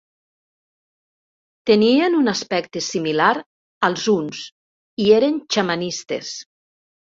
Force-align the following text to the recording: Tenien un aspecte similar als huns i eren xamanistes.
Tenien 1.71 2.17
un 2.21 2.31
aspecte 2.33 2.83
similar 2.87 3.29
als 3.91 4.09
huns 4.15 4.43
i 5.07 5.11
eren 5.21 5.41
xamanistes. 5.59 6.35